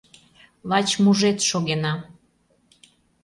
[0.69, 1.93] Лач мужед шогена.